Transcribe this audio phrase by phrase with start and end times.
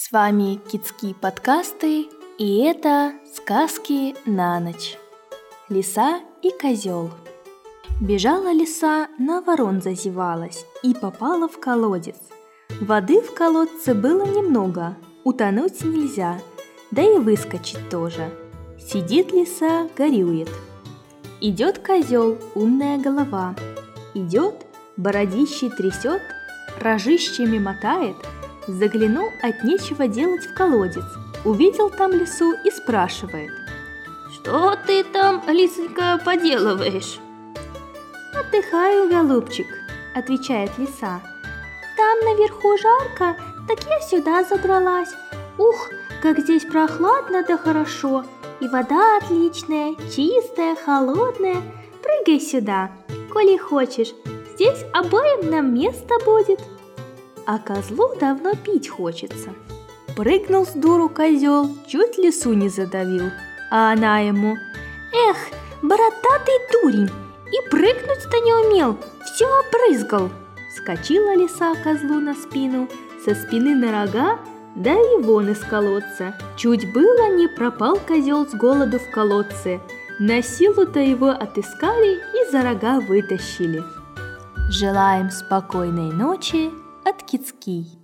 [0.00, 2.06] С вами Китские подкасты,
[2.38, 4.96] и это сказки на ночь.
[5.68, 7.10] Лиса и козел.
[8.00, 12.14] Бежала лиса, на ворон зазевалась и попала в колодец.
[12.80, 16.40] Воды в колодце было немного, утонуть нельзя,
[16.92, 18.30] да и выскочить тоже.
[18.78, 20.48] Сидит лиса, горюет.
[21.40, 23.56] Идет козел, умная голова.
[24.14, 24.64] Идет,
[24.96, 26.22] бородищей трясет,
[26.80, 28.14] рожищами мотает–
[28.68, 31.04] Заглянул от нечего делать в колодец,
[31.46, 33.50] увидел там лису и спрашивает.
[34.30, 37.18] «Что ты там, лисонька, поделываешь?»
[38.38, 39.66] «Отдыхаю, голубчик»,—
[40.14, 41.22] отвечает лиса.
[41.96, 45.14] «Там наверху жарко, так я сюда забралась.
[45.56, 45.88] Ух,
[46.20, 48.26] как здесь прохладно да хорошо,
[48.60, 51.62] и вода отличная, чистая, холодная.
[52.02, 52.90] Прыгай сюда,
[53.32, 54.12] коли хочешь,
[54.52, 56.60] здесь обоим нам место будет»
[57.48, 59.54] а козлу давно пить хочется.
[60.14, 63.30] Прыгнул с дуру козел, чуть лису не задавил,
[63.70, 64.54] а она ему
[65.30, 65.36] «Эх,
[65.80, 67.10] бородатый дурень,
[67.46, 70.28] и прыгнуть-то не умел, все опрызгал!»
[70.76, 72.86] Скочила лиса козлу на спину,
[73.24, 74.38] со спины на рога,
[74.74, 76.34] да и вон из колодца.
[76.58, 79.80] Чуть было не пропал козел с голоду в колодце.
[80.20, 83.82] На силу-то его отыскали и за рога вытащили.
[84.68, 86.70] Желаем спокойной ночи
[87.08, 87.98] от Кицкий.